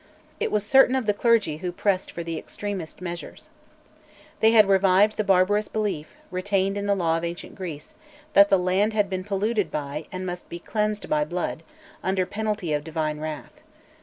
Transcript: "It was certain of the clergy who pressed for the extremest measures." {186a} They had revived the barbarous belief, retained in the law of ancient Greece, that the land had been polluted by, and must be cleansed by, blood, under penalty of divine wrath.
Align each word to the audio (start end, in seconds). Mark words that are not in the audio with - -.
"It 0.39 0.51
was 0.51 0.65
certain 0.65 0.95
of 0.95 1.05
the 1.05 1.13
clergy 1.13 1.57
who 1.57 1.71
pressed 1.71 2.09
for 2.09 2.23
the 2.23 2.35
extremest 2.39 3.01
measures." 3.01 3.51
{186a} 4.39 4.39
They 4.39 4.49
had 4.53 4.65
revived 4.65 5.15
the 5.15 5.23
barbarous 5.23 5.67
belief, 5.67 6.15
retained 6.31 6.75
in 6.75 6.87
the 6.87 6.95
law 6.95 7.17
of 7.17 7.23
ancient 7.23 7.53
Greece, 7.53 7.93
that 8.33 8.49
the 8.49 8.57
land 8.57 8.93
had 8.93 9.11
been 9.11 9.23
polluted 9.23 9.69
by, 9.69 10.07
and 10.11 10.25
must 10.25 10.49
be 10.49 10.57
cleansed 10.57 11.07
by, 11.07 11.23
blood, 11.23 11.61
under 12.01 12.25
penalty 12.25 12.73
of 12.73 12.83
divine 12.83 13.19
wrath. 13.19 13.61